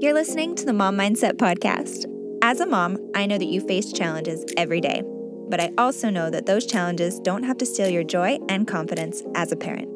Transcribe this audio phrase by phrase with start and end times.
[0.00, 2.04] You're listening to the Mom Mindset Podcast.
[2.40, 5.02] As a mom, I know that you face challenges every day,
[5.48, 9.24] but I also know that those challenges don't have to steal your joy and confidence
[9.34, 9.88] as a parent.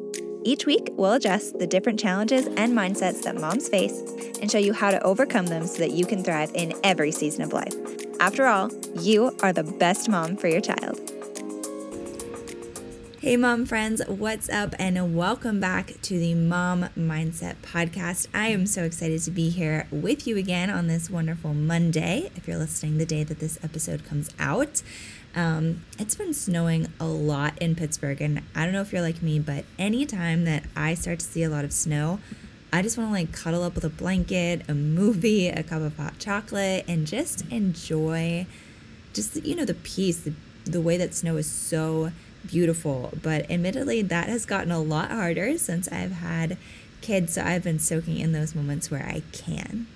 [0.43, 4.01] Each week, we'll address the different challenges and mindsets that moms face
[4.41, 7.41] and show you how to overcome them so that you can thrive in every season
[7.41, 7.73] of life.
[8.19, 10.99] After all, you are the best mom for your child.
[13.23, 14.75] Hey, mom friends, what's up?
[14.77, 18.27] And welcome back to the Mom Mindset Podcast.
[18.33, 22.31] I am so excited to be here with you again on this wonderful Monday.
[22.35, 24.83] If you're listening the day that this episode comes out,
[25.37, 28.19] um, it's been snowing a lot in Pittsburgh.
[28.19, 31.43] And I don't know if you're like me, but anytime that I start to see
[31.43, 32.19] a lot of snow,
[32.73, 35.95] I just want to like cuddle up with a blanket, a movie, a cup of
[35.95, 38.47] hot chocolate, and just enjoy
[39.13, 40.33] just, you know, the peace, the,
[40.65, 42.11] the way that snow is so
[42.47, 43.13] beautiful.
[43.21, 46.57] But admittedly, that has gotten a lot harder since I've had
[47.01, 47.33] kids.
[47.33, 49.87] So I've been soaking in those moments where I can.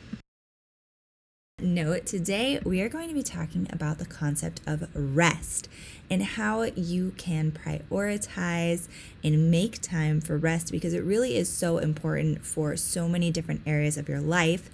[1.59, 5.67] Note today we are going to be talking about the concept of rest
[6.07, 8.87] and how you can prioritize
[9.23, 13.61] and make time for rest because it really is so important for so many different
[13.65, 14.69] areas of your life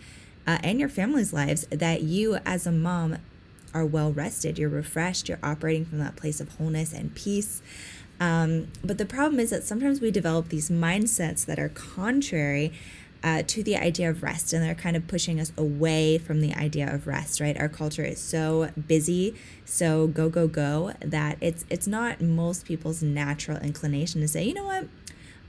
[0.46, 3.18] uh, and your family's lives that you, as a mom,
[3.74, 7.62] are well rested, you're refreshed, you're operating from that place of wholeness and peace.
[8.20, 12.72] Um, but the problem is that sometimes we develop these mindsets that are contrary
[13.24, 16.54] uh, to the idea of rest, and they're kind of pushing us away from the
[16.54, 17.40] idea of rest.
[17.40, 17.58] Right?
[17.58, 19.36] Our culture is so busy,
[19.66, 24.54] so go go go that it's it's not most people's natural inclination to say, you
[24.54, 24.88] know what,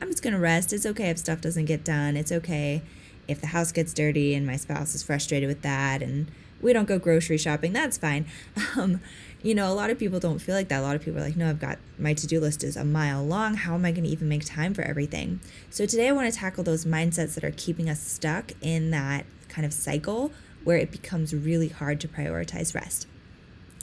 [0.01, 0.73] I'm just gonna rest.
[0.73, 2.17] It's okay if stuff doesn't get done.
[2.17, 2.83] It's okay
[3.27, 6.87] if the house gets dirty and my spouse is frustrated with that and we don't
[6.87, 7.73] go grocery shopping.
[7.73, 8.27] That's fine.
[8.77, 9.01] Um,
[9.45, 10.81] you know, a lot of people don't feel like that.
[10.81, 12.85] A lot of people are like, no, I've got my to do list is a
[12.85, 13.55] mile long.
[13.55, 15.39] How am I going to even make time for everything?
[15.69, 19.27] So today I want to tackle those mindsets that are keeping us stuck in that
[19.49, 20.33] kind of cycle
[20.65, 23.07] where it becomes really hard to prioritize rest.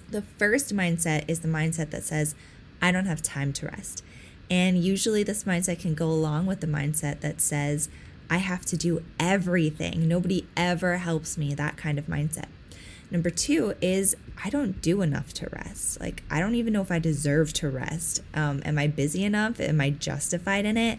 [0.10, 2.34] The first mindset is the mindset that says,
[2.82, 4.04] I don't have time to rest.
[4.50, 7.88] And usually this mindset can go along with the mindset that says,
[8.32, 10.08] I have to do everything.
[10.08, 12.48] Nobody ever helps me, that kind of mindset.
[13.12, 16.00] Number two is I don't do enough to rest.
[16.00, 18.24] Like, I don't even know if I deserve to rest.
[18.34, 19.60] Um, am I busy enough?
[19.60, 20.98] Am I justified in it?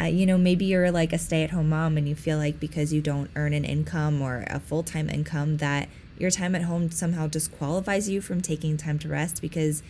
[0.00, 2.58] Uh, you know, maybe you're like a stay at home mom and you feel like
[2.58, 5.88] because you don't earn an income or a full time income that
[6.18, 9.82] your time at home somehow disqualifies you from taking time to rest because,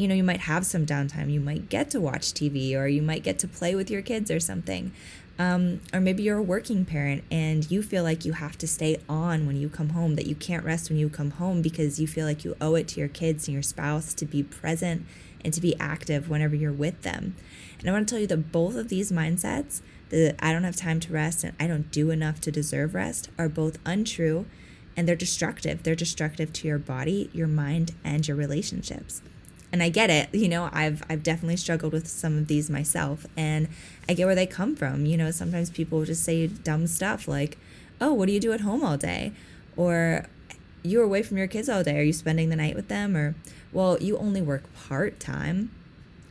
[0.00, 1.30] you know, you might have some downtime.
[1.30, 4.30] You might get to watch TV or you might get to play with your kids
[4.30, 4.92] or something.
[5.38, 8.96] Um, or maybe you're a working parent and you feel like you have to stay
[9.10, 12.06] on when you come home, that you can't rest when you come home because you
[12.06, 15.04] feel like you owe it to your kids and your spouse to be present
[15.44, 17.36] and to be active whenever you're with them.
[17.78, 20.76] And I want to tell you that both of these mindsets, the I don't have
[20.76, 24.46] time to rest and I don't do enough to deserve rest, are both untrue
[24.96, 25.82] and they're destructive.
[25.82, 29.20] They're destructive to your body, your mind, and your relationships
[29.72, 30.34] and I get it.
[30.34, 33.68] You know, I've I've definitely struggled with some of these myself, and
[34.08, 35.06] I get where they come from.
[35.06, 37.58] You know, sometimes people just say dumb stuff like,
[38.00, 39.32] "Oh, what do you do at home all day?"
[39.76, 40.26] or
[40.82, 41.98] "You're away from your kids all day.
[41.98, 43.34] Are you spending the night with them?" or
[43.72, 45.70] "Well, you only work part time."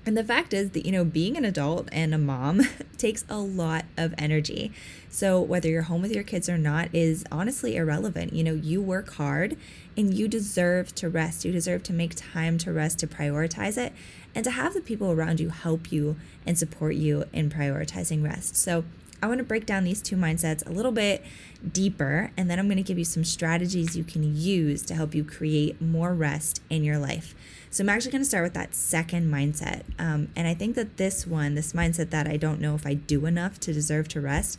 [0.09, 2.61] And the fact is that, you know, being an adult and a mom
[2.97, 4.71] takes a lot of energy.
[5.07, 8.33] So whether you're home with your kids or not is honestly irrelevant.
[8.33, 9.55] You know, you work hard
[9.95, 11.45] and you deserve to rest.
[11.45, 13.93] You deserve to make time to rest, to prioritize it,
[14.33, 18.55] and to have the people around you help you and support you in prioritizing rest.
[18.55, 18.85] So
[19.21, 21.23] I want to break down these two mindsets a little bit
[21.71, 25.13] deeper, and then I'm going to give you some strategies you can use to help
[25.13, 27.35] you create more rest in your life.
[27.71, 29.83] So I'm actually going to start with that second mindset.
[29.99, 32.95] Um, and I think that this one, this mindset that I don't know if I
[32.95, 34.57] do enough to deserve to rest,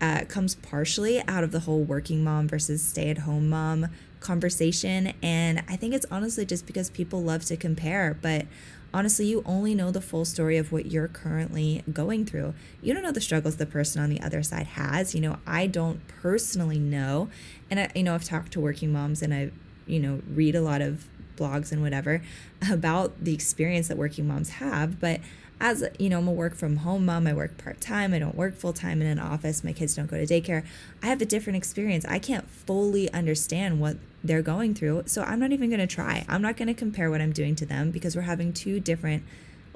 [0.00, 3.88] uh, comes partially out of the whole working mom versus stay at home mom
[4.20, 5.12] conversation.
[5.22, 8.16] And I think it's honestly just because people love to compare.
[8.20, 8.46] But
[8.94, 12.54] honestly, you only know the full story of what you're currently going through.
[12.80, 15.14] You don't know the struggles the person on the other side has.
[15.14, 17.28] You know, I don't personally know.
[17.70, 19.50] And I, you know, I've talked to working moms and I,
[19.86, 21.06] you know, read a lot of
[21.38, 22.22] blogs and whatever
[22.70, 25.00] about the experience that working moms have.
[25.00, 25.20] But
[25.60, 27.26] as you know, I'm a work from home mom.
[27.26, 28.14] I work part time.
[28.14, 29.64] I don't work full time in an office.
[29.64, 30.64] My kids don't go to daycare.
[31.02, 32.04] I have a different experience.
[32.04, 35.04] I can't fully understand what they're going through.
[35.06, 36.24] So I'm not even going to try.
[36.28, 39.24] I'm not going to compare what I'm doing to them because we're having two different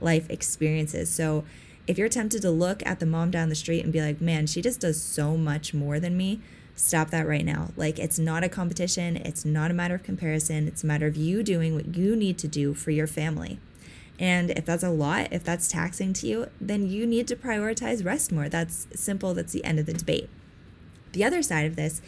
[0.01, 1.11] life experiences.
[1.11, 1.45] So
[1.87, 4.47] if you're tempted to look at the mom down the street and be like, man,
[4.47, 6.41] she just does so much more than me,
[6.83, 7.69] stop that right now.
[7.77, 11.17] Like, it's not a competition, it's not a matter of comparison, it's a matter of
[11.17, 13.61] you doing what you need to do for your family.
[14.19, 18.05] And if that's a lot, if that's taxing to you, then you need to prioritize
[18.05, 18.49] rest more.
[18.49, 20.29] That's simple, that's the end of the debate.
[21.13, 22.03] The other side of this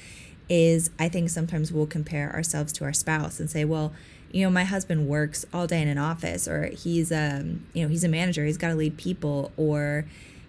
[0.49, 3.93] is I think sometimes we'll compare ourselves to our spouse and say, well,
[4.32, 7.88] you know, my husband works all day in an office or he's um, you know,
[7.88, 10.05] he's a manager, he's got to lead people or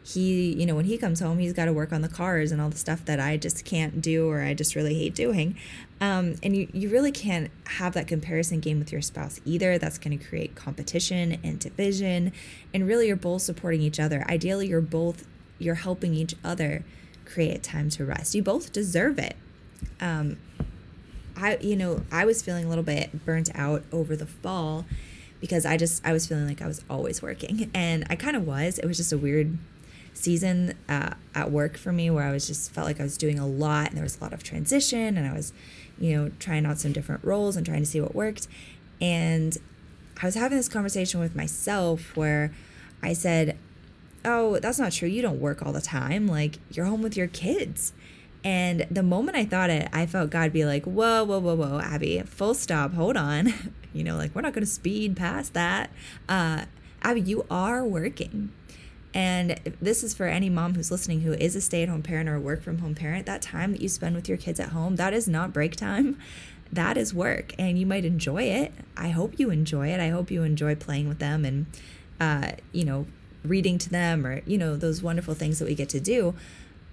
[0.06, 2.62] he, you know, when he comes home, he's got to work on the cars and
[2.62, 5.57] all the stuff that I just can't do or I just really hate doing.
[6.00, 9.80] Um, and you, you really can't have that comparison game with your spouse either.
[9.80, 12.34] That's going to create competition and division.
[12.72, 14.24] And really, you're both supporting each other.
[14.30, 15.25] Ideally, you're both
[15.57, 16.84] you're helping each other
[17.25, 18.36] create time to rest.
[18.36, 19.36] You both deserve it.
[20.00, 20.38] Um,
[21.36, 24.86] I, you know, I was feeling a little bit burnt out over the fall
[25.42, 28.46] because I just I was feeling like I was always working, and I kind of
[28.46, 28.78] was.
[28.78, 29.57] It was just a weird
[30.16, 33.38] season uh, at work for me where I was just felt like I was doing
[33.38, 35.54] a lot and there was a lot of transition and I was,
[36.00, 38.48] you know, trying out some different roles and trying to see what worked.
[39.00, 39.58] And
[40.22, 42.54] I was having this conversation with myself where
[43.04, 43.58] I said,
[44.24, 45.08] Oh, that's not true.
[45.08, 46.28] You don't work all the time.
[46.28, 47.94] Like, you're home with your kids.
[48.44, 51.80] And the moment I thought it, I felt God be like, Whoa, whoa, whoa, whoa,
[51.80, 53.54] Abby, full stop, hold on.
[53.94, 55.92] you know, like, we're not going to speed past that.
[56.28, 56.66] Uh,
[57.04, 58.52] Abby, you are working.
[59.16, 62.28] And this is for any mom who's listening who is a stay at home parent
[62.28, 63.26] or a work from home parent.
[63.26, 66.20] That time that you spend with your kids at home, that is not break time.
[66.72, 67.54] That is work.
[67.58, 68.74] And you might enjoy it.
[68.98, 70.02] I hope you enjoy it.
[70.02, 71.66] I hope you enjoy playing with them and,
[72.20, 73.06] uh, you know,
[73.46, 76.36] reading to them or, you know, those wonderful things that we get to do.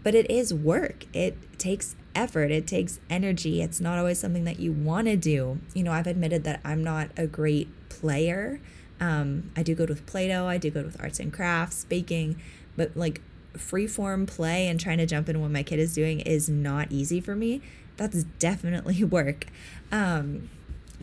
[0.05, 1.07] But it is work.
[1.13, 3.63] It takes effort, it takes energy.
[3.63, 5.59] It's not always something that you want to do.
[5.75, 8.61] You know, I've admitted that I'm not a great player.
[9.02, 12.40] Um, I do good with Play Doh, I do good with arts and crafts, baking,
[12.76, 13.20] but like
[13.56, 16.93] free form play and trying to jump in what my kid is doing is not
[16.93, 17.60] easy for me.
[17.96, 19.49] That's definitely work.
[19.90, 20.50] Um,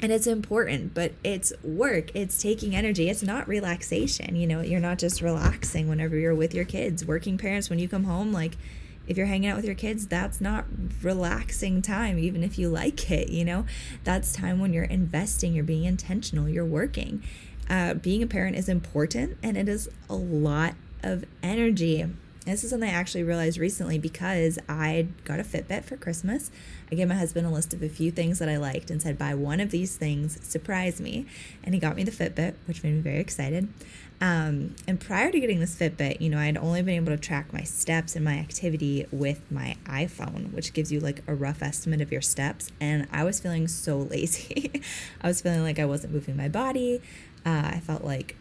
[0.01, 2.11] and it's important, but it's work.
[2.13, 3.09] It's taking energy.
[3.09, 4.37] It's not relaxation.
[4.37, 7.05] You know, you're not just relaxing whenever you're with your kids.
[7.05, 8.55] Working parents, when you come home, like
[9.07, 10.63] if you're hanging out with your kids, that's not
[11.01, 13.27] relaxing time, even if you like it.
[13.27, 13.65] You know,
[14.05, 17.21] that's time when you're investing, you're being intentional, you're working
[17.69, 22.05] uh, being a parent is important and it is a lot of energy.
[22.45, 26.49] This is something I actually realized recently because I got a Fitbit for Christmas.
[26.91, 29.19] I gave my husband a list of a few things that I liked and said,
[29.19, 31.27] buy one of these things, surprise me.
[31.63, 33.67] And he got me the Fitbit, which made me very excited.
[34.21, 37.53] Um, and prior to getting this Fitbit, you know, I'd only been able to track
[37.53, 42.01] my steps and my activity with my iPhone, which gives you like a rough estimate
[42.01, 42.69] of your steps.
[42.81, 44.81] And I was feeling so lazy.
[45.21, 47.01] I was feeling like I wasn't moving my body.
[47.45, 48.35] Uh, I felt like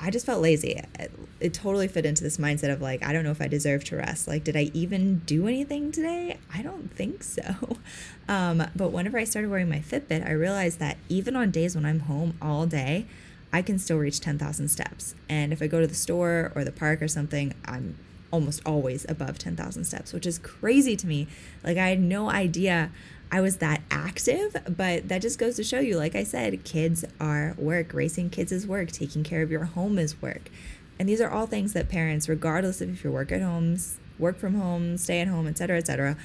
[0.00, 0.82] I just felt lazy.
[0.98, 3.84] It, it, totally fit into this mindset of like, I don't know if I deserve
[3.84, 4.26] to rest.
[4.26, 6.38] Like, did I even do anything today?
[6.52, 7.78] I don't think so.
[8.26, 11.84] Um, but whenever I started wearing my Fitbit, I realized that even on days when
[11.84, 13.04] I'm home all day,
[13.54, 15.14] I can still reach 10,000 steps.
[15.28, 17.96] And if I go to the store or the park or something, I'm
[18.32, 21.28] almost always above 10,000 steps, which is crazy to me.
[21.62, 22.90] Like, I had no idea
[23.30, 27.04] I was that active, but that just goes to show you, like I said, kids
[27.20, 27.94] are work.
[27.94, 28.90] Raising kids is work.
[28.90, 30.50] Taking care of your home is work.
[30.98, 34.36] And these are all things that parents, regardless of if you work at homes, work
[34.36, 36.16] from home, stay at home, etc., etc.,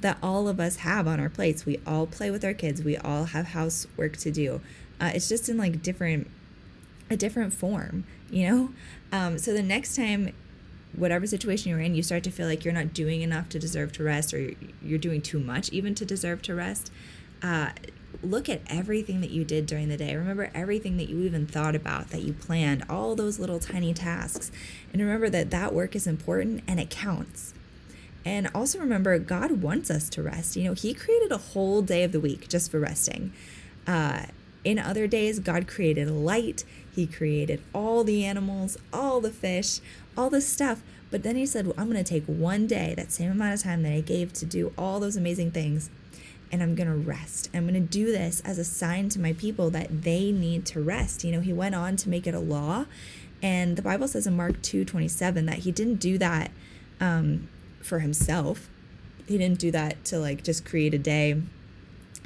[0.00, 1.64] that all of us have on our plates.
[1.64, 2.82] We all play with our kids.
[2.82, 4.60] We all have housework to do.
[5.00, 6.28] Uh, it's just in like different,
[7.10, 8.70] a different form, you know.
[9.12, 10.32] Um, so the next time
[10.96, 13.92] whatever situation you're in, you start to feel like you're not doing enough to deserve
[13.92, 16.90] to rest, or you're doing too much even to deserve to rest.
[17.42, 17.70] Uh,
[18.22, 20.14] look at everything that you did during the day.
[20.16, 24.50] Remember everything that you even thought about, that you planned, all those little tiny tasks.
[24.92, 27.54] And remember that that work is important and it counts.
[28.24, 30.56] And also remember, God wants us to rest.
[30.56, 33.32] You know, He created a whole day of the week just for resting.
[33.86, 34.26] Uh,
[34.64, 39.80] in other days, God created light, He created all the animals, all the fish,
[40.16, 40.82] all this stuff.
[41.10, 43.62] But then He said, well, I'm going to take one day, that same amount of
[43.62, 45.90] time that I gave to do all those amazing things,
[46.50, 47.50] and I'm going to rest.
[47.52, 50.80] I'm going to do this as a sign to my people that they need to
[50.80, 51.24] rest.
[51.24, 52.86] You know, He went on to make it a law.
[53.42, 56.50] And the Bible says in Mark 2 27 that He didn't do that
[57.00, 57.48] um,
[57.82, 58.70] for Himself.
[59.26, 61.42] He didn't do that to like just create a day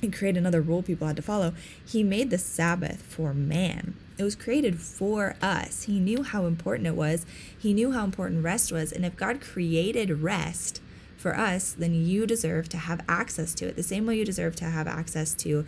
[0.02, 1.54] and create another rule people had to follow.
[1.84, 3.94] He made the Sabbath for man.
[4.16, 5.84] It was created for us.
[5.84, 7.24] He knew how important it was.
[7.56, 8.92] He knew how important rest was.
[8.92, 10.80] And if God created rest
[11.16, 13.76] for us, then you deserve to have access to it.
[13.76, 15.64] The same way you deserve to have access to,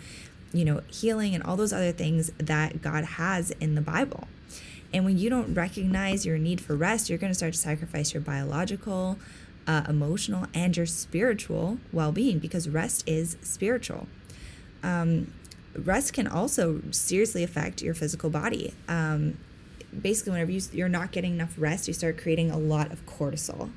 [0.53, 4.27] you know, healing and all those other things that God has in the Bible.
[4.93, 8.13] And when you don't recognize your need for rest, you're going to start to sacrifice
[8.13, 9.19] your biological,
[9.67, 14.09] uh, emotional, and your spiritual well being because rest is spiritual
[14.83, 15.33] um,
[15.75, 18.75] rest can also seriously affect your physical body.
[18.89, 19.37] Um,
[20.01, 23.71] basically, whenever you, you're not getting enough rest, you start creating a lot of cortisol.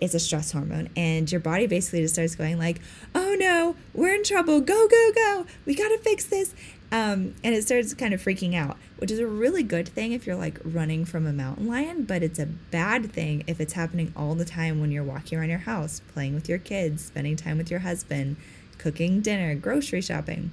[0.00, 2.80] It's a stress hormone and your body basically just starts going like
[3.16, 6.54] oh no we're in trouble go go go we got to fix this
[6.92, 10.24] um, and it starts kind of freaking out which is a really good thing if
[10.24, 14.12] you're like running from a mountain lion but it's a bad thing if it's happening
[14.16, 17.58] all the time when you're walking around your house playing with your kids spending time
[17.58, 18.36] with your husband
[18.78, 20.50] cooking dinner grocery shopping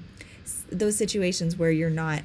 [0.69, 2.23] those situations where you're not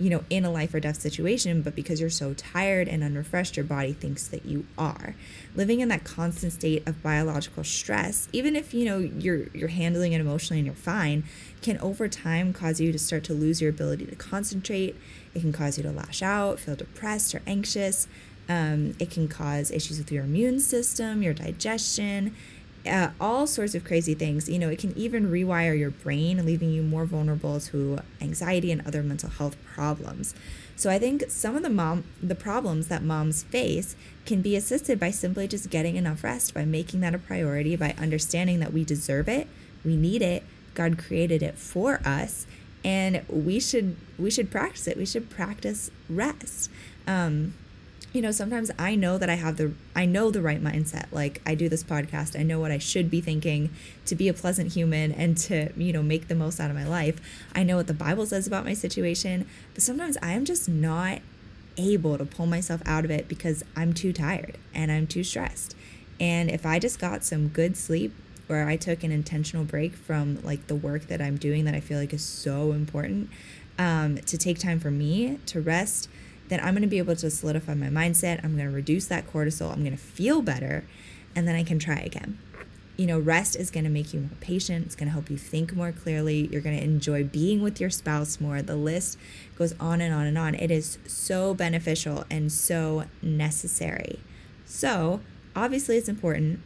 [0.00, 3.56] you know, in a life or death situation, but because you're so tired and unrefreshed,
[3.56, 5.16] your body thinks that you are.
[5.56, 10.12] Living in that constant state of biological stress, even if you know you're you're handling
[10.12, 11.24] it emotionally and you're fine,
[11.62, 14.94] can over time cause you to start to lose your ability to concentrate.
[15.34, 18.06] It can cause you to lash out, feel depressed or anxious.
[18.48, 22.34] Um, it can cause issues with your immune system, your digestion
[22.88, 24.48] uh, all sorts of crazy things.
[24.48, 28.86] You know, it can even rewire your brain, leaving you more vulnerable to anxiety and
[28.86, 30.34] other mental health problems.
[30.76, 35.00] So I think some of the mom the problems that moms face can be assisted
[35.00, 38.84] by simply just getting enough rest, by making that a priority, by understanding that we
[38.84, 39.48] deserve it,
[39.84, 42.46] we need it, God created it for us,
[42.84, 44.96] and we should we should practice it.
[44.96, 46.70] We should practice rest.
[47.06, 47.54] Um,
[48.12, 51.06] you know sometimes i know that i have the i know the right mindset.
[51.12, 52.38] Like i do this podcast.
[52.38, 53.70] I know what i should be thinking
[54.06, 56.86] to be a pleasant human and to you know make the most out of my
[56.86, 57.20] life.
[57.54, 61.20] I know what the bible says about my situation but sometimes i am just not
[61.76, 65.76] able to pull myself out of it because i'm too tired and i'm too stressed.
[66.18, 68.12] And if i just got some good sleep
[68.46, 71.80] where i took an intentional break from like the work that i'm doing that i
[71.80, 73.28] feel like is so important
[73.78, 76.08] um, to take time for me to rest
[76.48, 78.42] then I'm going to be able to solidify my mindset.
[78.44, 79.72] I'm going to reduce that cortisol.
[79.72, 80.84] I'm going to feel better.
[81.36, 82.38] And then I can try again.
[82.96, 84.86] You know, rest is going to make you more patient.
[84.86, 86.48] It's going to help you think more clearly.
[86.50, 88.60] You're going to enjoy being with your spouse more.
[88.60, 89.18] The list
[89.56, 90.54] goes on and on and on.
[90.56, 94.18] It is so beneficial and so necessary.
[94.66, 95.20] So,
[95.54, 96.60] obviously, it's important.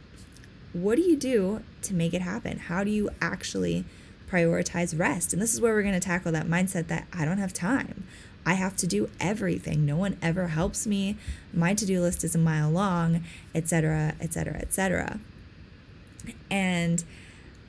[0.73, 2.57] What do you do to make it happen?
[2.57, 3.85] How do you actually
[4.27, 5.33] prioritize rest?
[5.33, 8.07] And this is where we're going to tackle that mindset that I don't have time.
[8.45, 9.85] I have to do everything.
[9.85, 11.17] No one ever helps me.
[11.53, 13.23] My to do list is a mile long,
[13.55, 15.19] etc., etc., etc.
[16.49, 17.03] And,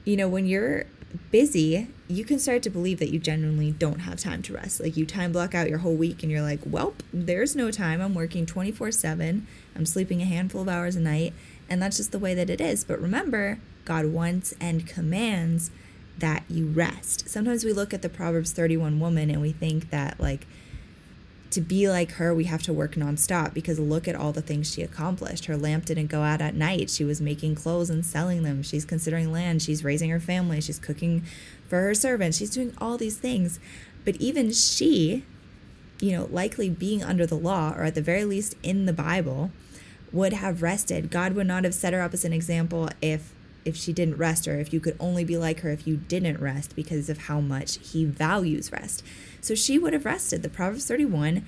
[0.04, 0.86] you know, when you're
[1.30, 4.80] busy, you can start to believe that you genuinely don't have time to rest.
[4.80, 8.00] Like you time block out your whole week and you're like, well, there's no time.
[8.00, 9.46] I'm working 24 7.
[9.76, 11.32] I'm sleeping a handful of hours a night.
[11.68, 12.84] And that's just the way that it is.
[12.84, 15.70] But remember, God wants and commands
[16.18, 17.28] that you rest.
[17.28, 20.46] Sometimes we look at the Proverbs 31 woman and we think that, like,
[21.50, 24.72] to be like her, we have to work nonstop because look at all the things
[24.72, 25.46] she accomplished.
[25.46, 26.90] Her lamp didn't go out at night.
[26.90, 28.62] She was making clothes and selling them.
[28.62, 29.62] She's considering land.
[29.62, 30.60] She's raising her family.
[30.60, 31.24] She's cooking
[31.68, 32.38] for her servants.
[32.38, 33.60] She's doing all these things.
[34.04, 35.24] But even she,
[36.00, 39.52] you know, likely being under the law, or at the very least in the Bible,
[40.12, 41.10] would have rested.
[41.10, 43.33] God would not have set her up as an example if
[43.64, 46.40] if she didn't rest or if you could only be like her if you didn't
[46.40, 49.02] rest because of how much he values rest.
[49.40, 50.42] So she would have rested.
[50.42, 51.46] The Proverbs 31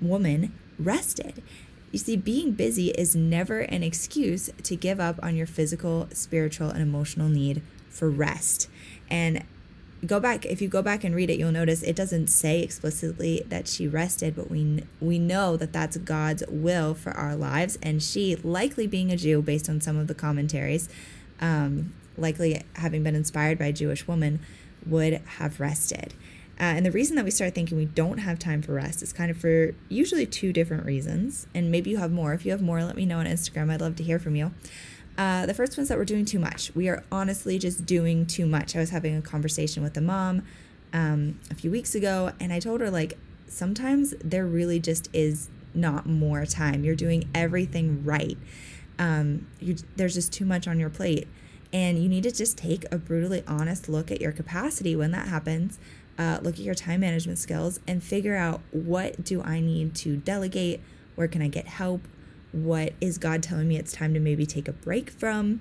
[0.00, 1.42] woman rested.
[1.90, 6.68] You see, being busy is never an excuse to give up on your physical, spiritual,
[6.70, 8.68] and emotional need for rest.
[9.10, 9.44] And
[10.06, 13.42] go back if you go back and read it you'll notice it doesn't say explicitly
[13.48, 18.00] that she rested but we we know that that's God's will for our lives and
[18.00, 20.88] she likely being a Jew based on some of the commentaries
[21.40, 24.40] um, likely having been inspired by a Jewish woman
[24.86, 26.14] would have rested
[26.60, 29.12] uh, and the reason that we start thinking we don't have time for rest is
[29.12, 31.46] kind of for usually two different reasons.
[31.54, 32.32] And maybe you have more.
[32.32, 33.70] If you have more, let me know on Instagram.
[33.70, 34.52] I'd love to hear from you.
[35.16, 36.72] Uh, the first one's that we're doing too much.
[36.74, 38.74] We are honestly just doing too much.
[38.74, 40.42] I was having a conversation with a mom
[40.92, 43.16] um, a few weeks ago, and I told her, like,
[43.46, 46.82] sometimes there really just is not more time.
[46.82, 48.38] You're doing everything right.
[48.98, 51.28] Um, you, there's just too much on your plate.
[51.72, 55.28] And you need to just take a brutally honest look at your capacity when that
[55.28, 55.78] happens
[56.18, 60.16] uh, look at your time management skills and figure out what do I need to
[60.16, 60.80] delegate?
[61.14, 62.02] Where can I get help?
[62.50, 65.60] What is God telling me it's time to maybe take a break from?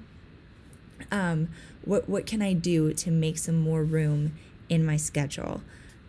[1.11, 1.49] Um,
[1.85, 4.33] what what can I do to make some more room
[4.67, 5.61] in my schedule?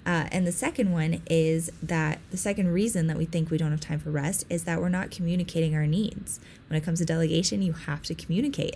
[0.09, 3.73] Uh, and the second one is that the second reason that we think we don't
[3.73, 6.41] have time for rest is that we're not communicating our needs.
[6.69, 8.75] When it comes to delegation, you have to communicate.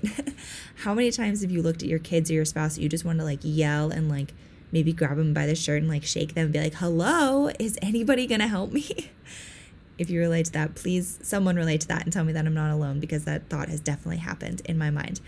[0.85, 3.07] How many times have you looked at your kids or your spouse that you just
[3.07, 4.35] want to like yell and like
[4.73, 7.79] maybe grab them by the shirt and like shake them and be like, hello, is
[7.81, 9.11] anybody going to help me?
[9.99, 12.53] if you relate to that, please someone relate to that and tell me that I'm
[12.53, 15.23] not alone because that thought has definitely happened in my mind.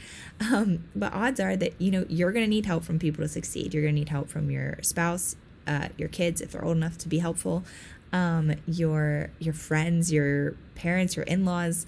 [0.52, 3.28] Um, but odds are that you know you're going to need help from people to
[3.28, 3.72] succeed.
[3.72, 6.98] You're going to need help from your spouse, uh, your kids if they're old enough
[6.98, 7.64] to be helpful,
[8.12, 11.86] um, your your friends, your parents, your in laws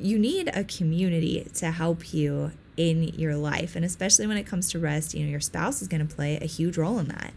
[0.00, 3.76] you need a community to help you in your life.
[3.76, 6.38] And especially when it comes to rest, you know, your spouse is going to play
[6.40, 7.32] a huge role in that.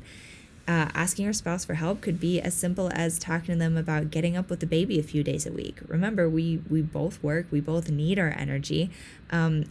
[0.67, 4.11] Uh, asking your spouse for help could be as simple as talking to them about
[4.11, 5.77] getting up with the baby a few days a week.
[5.87, 8.89] Remember, we we both work, we both need our energy.
[9.31, 9.63] Um,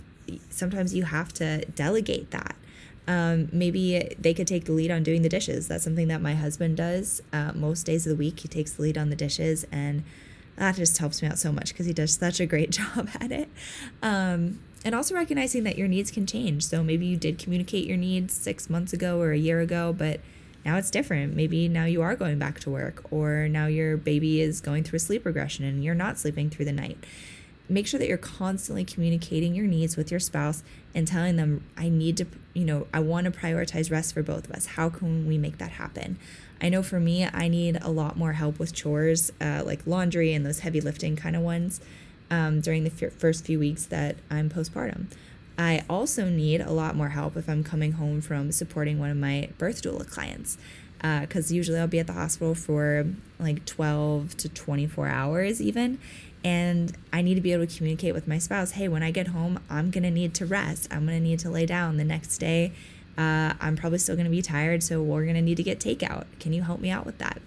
[0.48, 2.56] sometimes you have to delegate that.
[3.08, 5.68] Um, maybe they could take the lead on doing the dishes.
[5.68, 8.40] That's something that my husband does uh, most days of the week.
[8.40, 10.02] He takes the lead on the dishes, and
[10.56, 13.30] that just helps me out so much because he does such a great job at
[13.30, 13.48] it.
[14.02, 16.64] Um, and also recognizing that your needs can change.
[16.64, 20.20] So maybe you did communicate your needs six months ago or a year ago, but
[20.64, 21.34] now it's different.
[21.34, 24.96] Maybe now you are going back to work, or now your baby is going through
[24.96, 26.98] a sleep regression and you're not sleeping through the night.
[27.68, 30.62] Make sure that you're constantly communicating your needs with your spouse
[30.94, 34.48] and telling them, I need to, you know, I want to prioritize rest for both
[34.48, 34.66] of us.
[34.66, 36.18] How can we make that happen?
[36.60, 40.32] I know for me, I need a lot more help with chores, uh, like laundry
[40.32, 41.80] and those heavy lifting kind of ones
[42.30, 45.06] um, during the f- first few weeks that I'm postpartum.
[45.58, 49.16] I also need a lot more help if I'm coming home from supporting one of
[49.16, 50.58] my birth doula clients.
[50.98, 53.06] Because uh, usually I'll be at the hospital for
[53.38, 55.98] like 12 to 24 hours, even.
[56.44, 59.28] And I need to be able to communicate with my spouse hey, when I get
[59.28, 60.88] home, I'm going to need to rest.
[60.90, 62.72] I'm going to need to lay down the next day.
[63.18, 65.80] Uh, I'm probably still going to be tired, so we're going to need to get
[65.80, 66.24] takeout.
[66.38, 67.40] Can you help me out with that?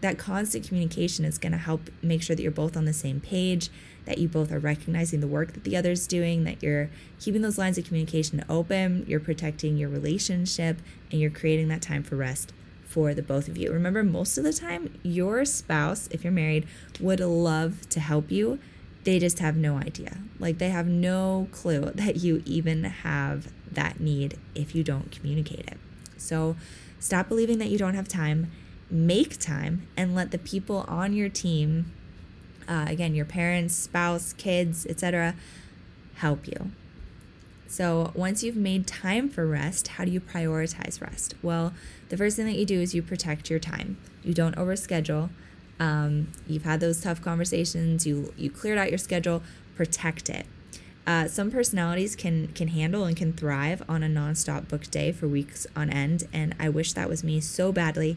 [0.00, 3.20] That constant communication is going to help make sure that you're both on the same
[3.20, 3.70] page
[4.06, 7.58] that you both are recognizing the work that the other's doing, that you're keeping those
[7.58, 10.78] lines of communication open, you're protecting your relationship,
[11.10, 12.52] and you're creating that time for rest
[12.90, 13.72] for the both of you.
[13.72, 16.66] Remember, most of the time, your spouse, if you're married,
[16.98, 18.58] would love to help you.
[19.04, 20.18] They just have no idea.
[20.40, 25.60] Like, they have no clue that you even have that need if you don't communicate
[25.68, 25.78] it.
[26.16, 26.56] So,
[26.98, 28.50] stop believing that you don't have time.
[28.90, 31.92] Make time and let the people on your team
[32.68, 35.34] uh, again, your parents, spouse, kids, etc.,
[36.16, 36.72] help you.
[37.70, 41.34] So, once you've made time for rest, how do you prioritize rest?
[41.40, 41.72] Well,
[42.08, 43.96] the first thing that you do is you protect your time.
[44.24, 45.30] You don't overschedule.
[45.78, 48.04] Um, you've had those tough conversations.
[48.04, 49.44] You you cleared out your schedule.
[49.76, 50.46] Protect it.
[51.06, 55.28] Uh, some personalities can can handle and can thrive on a nonstop book day for
[55.28, 58.16] weeks on end, and I wish that was me so badly,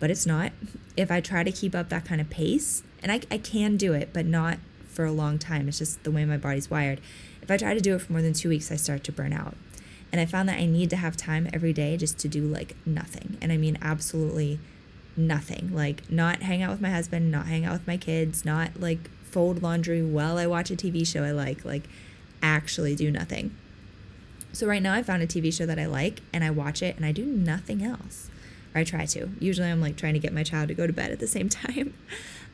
[0.00, 0.52] but it's not.
[0.96, 3.92] If I try to keep up that kind of pace, and I, I can do
[3.92, 4.60] it, but not
[4.94, 5.68] for a long time.
[5.68, 7.00] It's just the way my body's wired.
[7.42, 9.32] If I try to do it for more than two weeks, I start to burn
[9.32, 9.56] out.
[10.12, 12.76] And I found that I need to have time every day just to do like
[12.86, 13.36] nothing.
[13.42, 14.60] And I mean, absolutely
[15.16, 15.74] nothing.
[15.74, 19.10] Like, not hang out with my husband, not hang out with my kids, not like
[19.22, 21.64] fold laundry while I watch a TV show I like.
[21.64, 21.88] Like,
[22.42, 23.56] actually do nothing.
[24.52, 26.96] So, right now, I found a TV show that I like and I watch it
[26.96, 28.30] and I do nothing else.
[28.74, 29.30] Or I try to.
[29.38, 31.48] Usually, I'm like trying to get my child to go to bed at the same
[31.48, 31.94] time.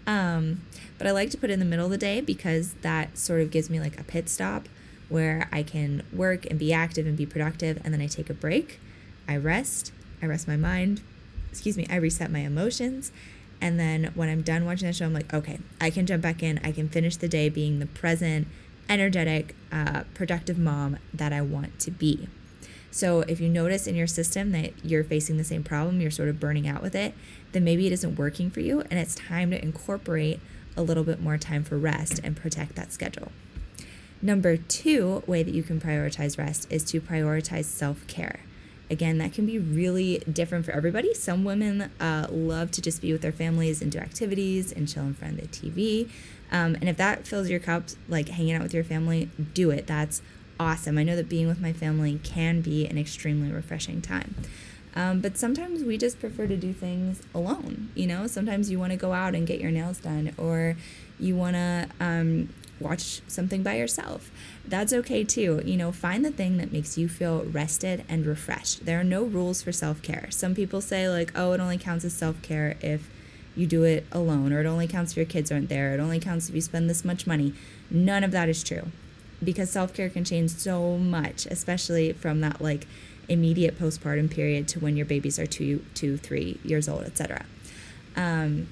[0.06, 0.62] Um,
[0.98, 3.50] but I like to put in the middle of the day because that sort of
[3.50, 4.68] gives me like a pit stop
[5.08, 7.80] where I can work and be active and be productive.
[7.84, 8.80] And then I take a break,
[9.28, 11.02] I rest, I rest my mind,
[11.50, 13.12] excuse me, I reset my emotions.
[13.60, 16.42] And then when I'm done watching the show, I'm like, okay, I can jump back
[16.42, 16.58] in.
[16.64, 18.48] I can finish the day being the present,
[18.88, 22.28] energetic, uh, productive mom that I want to be.
[22.90, 26.28] So if you notice in your system that you're facing the same problem, you're sort
[26.28, 27.14] of burning out with it,
[27.52, 30.40] then maybe it isn't working for you and it's time to incorporate
[30.76, 33.30] a little bit more time for rest and protect that schedule.
[34.22, 38.40] Number two way that you can prioritize rest is to prioritize self care.
[38.90, 41.14] Again, that can be really different for everybody.
[41.14, 45.04] Some women uh, love to just be with their families and do activities and chill
[45.04, 46.10] in front of the TV.
[46.50, 49.86] Um, and if that fills your cup, like hanging out with your family, do it.
[49.86, 50.22] That's
[50.60, 50.98] awesome.
[50.98, 54.34] I know that being with my family can be an extremely refreshing time.
[54.94, 57.90] Um, but sometimes we just prefer to do things alone.
[57.94, 60.76] You know, sometimes you want to go out and get your nails done, or
[61.18, 64.30] you want to um, watch something by yourself.
[64.66, 65.62] That's okay too.
[65.64, 68.84] You know, find the thing that makes you feel rested and refreshed.
[68.84, 70.26] There are no rules for self care.
[70.30, 73.08] Some people say, like, oh, it only counts as self care if
[73.56, 76.20] you do it alone, or it only counts if your kids aren't there, it only
[76.20, 77.54] counts if you spend this much money.
[77.90, 78.90] None of that is true
[79.42, 82.86] because self care can change so much, especially from that like
[83.28, 87.46] immediate postpartum period to when your babies are two, two, three years old, etc.
[88.16, 88.68] Um,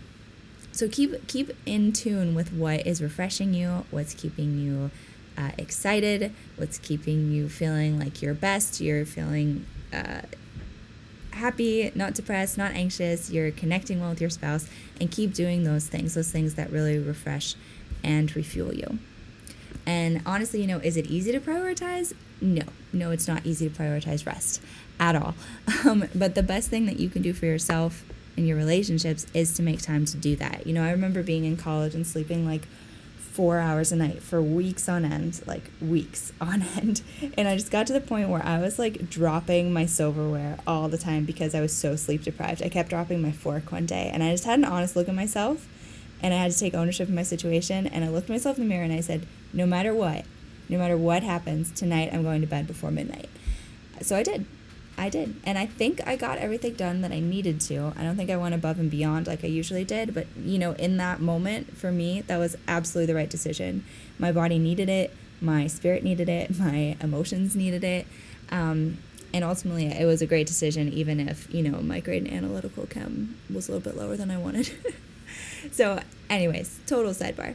[0.73, 4.91] so keep keep in tune with what is refreshing you, what's keeping you
[5.37, 8.81] uh, excited, what's keeping you feeling like your best.
[8.81, 10.23] You're feeling uh,
[11.33, 13.31] happy, not depressed, not anxious.
[13.31, 14.69] You're connecting well with your spouse,
[15.01, 17.55] and keep doing those things, those things that really refresh
[18.05, 18.99] and refuel you.
[19.89, 22.13] And honestly, you know, is it easy to prioritize?
[22.43, 24.61] No, no, it's not easy to prioritize rest
[25.01, 25.35] at all.
[25.85, 28.05] Um, but the best thing that you can do for yourself
[28.37, 30.67] in your relationships is to make time to do that.
[30.67, 32.67] You know, I remember being in college and sleeping like
[33.19, 37.01] four hours a night for weeks on end, like weeks on end.
[37.37, 40.89] And I just got to the point where I was like dropping my silverware all
[40.89, 42.63] the time because I was so sleep deprived.
[42.63, 45.15] I kept dropping my fork one day and I just had an honest look at
[45.15, 45.67] myself
[46.21, 47.87] and I had to take ownership of my situation.
[47.87, 50.25] And I looked myself in the mirror and I said, no matter what,
[50.69, 53.29] no matter what happens, tonight I'm going to bed before midnight.
[54.03, 54.47] So I did.
[54.99, 55.37] I did.
[55.45, 57.93] And I think I got everything done that I needed to.
[57.97, 60.73] I don't think I went above and beyond like I usually did, but you know,
[60.73, 63.85] in that moment for me, that was absolutely the right decision.
[64.19, 68.07] My body needed it, my spirit needed it, my emotions needed it.
[68.51, 68.99] Um,
[69.33, 72.87] and ultimately, it was a great decision, even if, you know, my grade in analytical
[72.87, 74.71] chem was a little bit lower than I wanted.
[75.71, 77.55] so, anyways, total sidebar.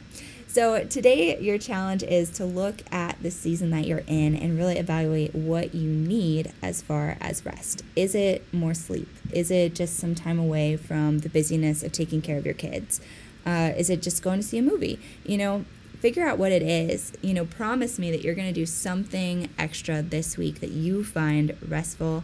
[0.54, 4.78] So, today, your challenge is to look at the season that you're in and really
[4.78, 7.82] evaluate what you need as far as rest.
[7.96, 9.08] Is it more sleep?
[9.32, 13.00] Is it just some time away from the busyness of taking care of your kids?
[13.44, 15.00] Uh, is it just going to see a movie?
[15.24, 15.64] You know,
[15.98, 17.12] figure out what it is.
[17.20, 21.02] You know, promise me that you're going to do something extra this week that you
[21.02, 22.22] find restful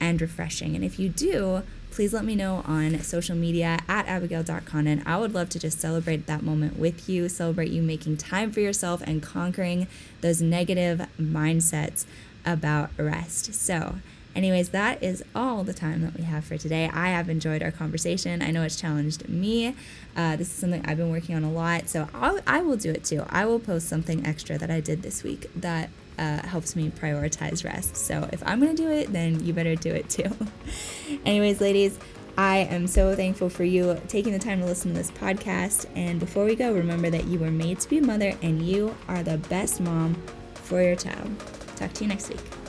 [0.00, 0.74] and refreshing.
[0.74, 5.02] And if you do, please let me know on social media at abigail.conan.
[5.04, 8.60] I would love to just celebrate that moment with you, celebrate you making time for
[8.60, 9.86] yourself and conquering
[10.20, 12.04] those negative mindsets
[12.44, 13.54] about rest.
[13.54, 13.96] So,
[14.34, 16.90] anyways, that is all the time that we have for today.
[16.92, 18.42] I have enjoyed our conversation.
[18.42, 19.74] I know it's challenged me.
[20.16, 22.90] Uh, this is something I've been working on a lot, so I'll, I will do
[22.90, 23.24] it too.
[23.28, 27.64] I will post something extra that I did this week that uh, helps me prioritize
[27.64, 27.96] rest.
[27.96, 30.30] So if I'm going to do it, then you better do it too.
[31.24, 31.98] Anyways, ladies,
[32.36, 35.86] I am so thankful for you taking the time to listen to this podcast.
[35.96, 38.94] And before we go, remember that you were made to be a mother and you
[39.08, 40.14] are the best mom
[40.54, 41.38] for your child.
[41.76, 42.59] Talk to you next week.